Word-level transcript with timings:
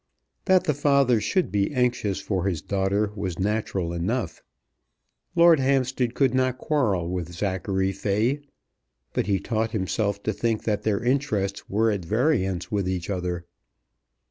That 0.45 0.63
the 0.63 0.73
father 0.73 1.21
should 1.21 1.51
be 1.51 1.71
anxious 1.71 2.19
for 2.19 2.47
his 2.47 2.63
daughter 2.63 3.11
was 3.15 3.37
natural 3.37 3.93
enough. 3.93 4.41
Lord 5.35 5.59
Hampstead 5.59 6.15
could 6.15 6.33
not 6.33 6.57
quarrel 6.57 7.07
with 7.07 7.31
Zachary 7.31 7.91
Fay. 7.91 8.41
But 9.13 9.27
he 9.27 9.39
taught 9.39 9.73
himself 9.73 10.23
to 10.23 10.33
think 10.33 10.63
that 10.63 10.81
their 10.81 11.03
interests 11.03 11.69
were 11.69 11.91
at 11.91 12.03
variance 12.03 12.71
with 12.71 12.89
each 12.89 13.11
other. 13.11 13.45